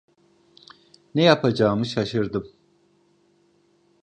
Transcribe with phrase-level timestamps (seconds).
[1.15, 2.47] Ne yapacağımı şaşırdım.